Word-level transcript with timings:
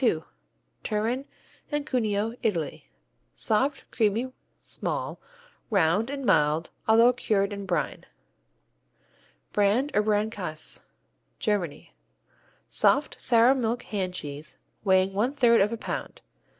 II 0.03 0.23
Turin 0.81 1.25
and 1.71 1.85
Cuneo, 1.85 2.33
Italy 2.41 2.89
Soft, 3.35 3.85
creamy, 3.91 4.33
small, 4.63 5.21
round 5.69 6.09
and 6.09 6.25
mild 6.25 6.71
although 6.87 7.13
cured 7.13 7.53
in 7.53 7.67
brine. 7.67 8.07
Brand 9.53 9.91
or 9.93 10.01
Brandkäse 10.01 10.79
Germany 11.37 11.93
Soft, 12.67 13.21
sour 13.21 13.53
milk 13.53 13.83
hand 13.83 14.15
cheese, 14.15 14.57
weighing 14.83 15.13
one 15.13 15.35
third 15.35 15.61
of 15.61 15.71
a 15.71 15.77
pound. 15.77 16.23